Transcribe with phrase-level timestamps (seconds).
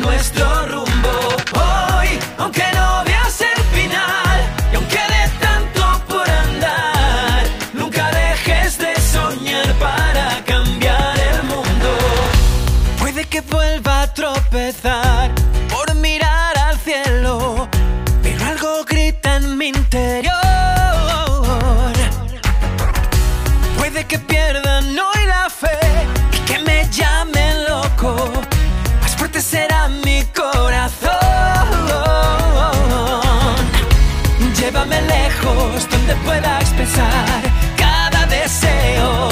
[0.00, 1.36] nuestro rumbo.
[1.52, 4.40] Hoy, aunque no veas el final,
[4.72, 11.88] y aunque de tanto por andar, nunca dejes de soñar para cambiar el mundo.
[12.98, 15.30] Puede que vuelva a tropezar
[34.80, 37.42] Llévame lejos donde pueda expresar
[37.76, 39.28] cada deseo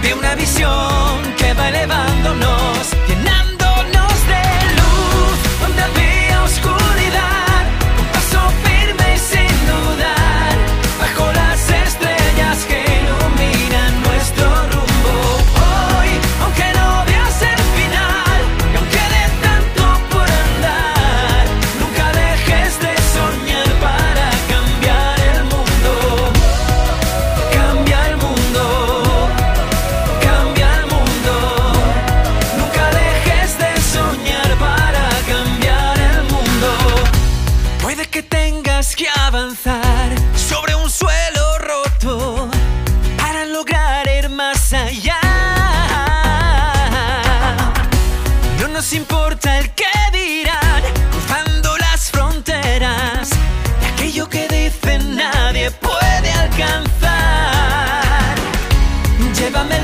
[0.00, 2.96] de una visión que va elevándonos,
[37.98, 39.82] Puede que tengas que avanzar
[40.36, 42.48] sobre un suelo roto
[43.16, 45.18] para lograr ir más allá.
[48.60, 53.30] No nos importa el que dirán, cruzando las fronteras
[53.80, 58.36] de aquello que dicen nadie puede alcanzar.
[59.36, 59.80] Llévame